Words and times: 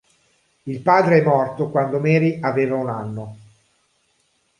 Il 0.63 0.79
padre 0.81 1.19
è 1.19 1.23
morto 1.23 1.69
quando 1.69 1.99
Mary 1.99 2.39
aveva 2.41 2.75
un 2.75 2.89
anno. 2.89 3.37